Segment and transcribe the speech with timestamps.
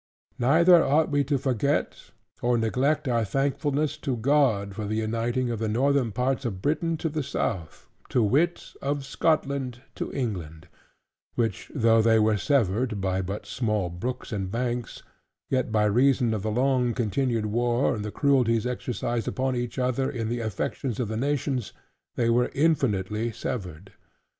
[0.39, 2.09] Neither ought we to forget,
[2.41, 6.97] or neglect our thankfulness to God for the uniting of the northern parts of Britain
[6.97, 10.67] to the south, to wit, of Scotland to England,
[11.35, 15.03] which though they were severed but by small brooks and banks,
[15.51, 20.09] yet by reason of the long continued war, and the cruelties exercised upon each other,
[20.09, 21.73] in the affections of the nations,
[22.15, 23.93] they were infinitely severed.